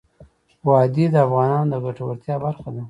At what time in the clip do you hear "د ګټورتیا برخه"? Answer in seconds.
1.71-2.67